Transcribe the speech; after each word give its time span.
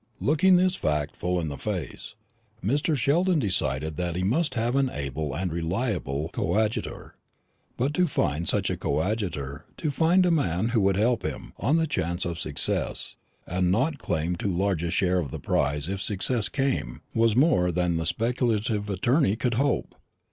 Looking 0.19 0.55
this 0.57 0.75
fact 0.75 1.15
full 1.15 1.39
in 1.39 1.49
the 1.49 1.59
face, 1.59 2.15
Mr. 2.65 2.95
Sheldon 2.97 3.37
decided 3.37 3.97
that 3.97 4.15
he 4.15 4.23
must 4.23 4.55
have 4.55 4.75
an 4.75 4.89
able 4.89 5.35
and 5.35 5.53
reliable 5.53 6.29
coadjutor; 6.33 7.13
but 7.77 7.93
to 7.93 8.07
find 8.07 8.47
such 8.47 8.71
a 8.71 8.77
coadjutor, 8.77 9.65
to 9.77 9.91
find 9.91 10.25
a 10.25 10.31
man 10.31 10.69
who 10.69 10.81
would 10.81 10.95
help 10.97 11.21
him, 11.21 11.53
on 11.59 11.75
the 11.75 11.85
chance 11.85 12.25
of 12.25 12.39
success, 12.39 13.15
and 13.45 13.71
not 13.71 13.99
claim 13.99 14.35
too 14.35 14.51
large 14.51 14.81
a 14.81 14.89
share 14.89 15.19
of 15.19 15.29
the 15.29 15.39
prize 15.39 15.87
if 15.87 16.01
success 16.01 16.49
came, 16.49 17.01
was 17.13 17.35
more 17.35 17.71
than 17.71 17.97
the 17.97 18.07
speculative 18.07 18.89
attorney 18.89 19.35
could 19.35 19.53
hope. 19.53 19.93